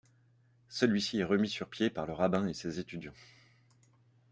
[0.69, 3.13] Celui-ci est remis sur pied par le rabbin et ses étudiants.